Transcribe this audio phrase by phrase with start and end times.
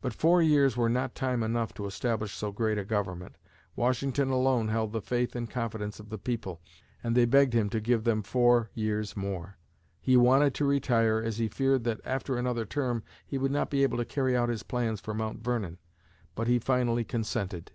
[0.00, 3.36] But four years were not time enough to establish so great a government.
[3.76, 6.60] Washington alone held the faith and confidence of the people,
[7.04, 9.58] and they begged him to give them four years more.
[10.00, 13.84] He wanted to retire, as he feared that, after another term, he would not be
[13.84, 15.78] able to carry out his plans for Mount Vernon;
[16.34, 17.70] but he finally consented.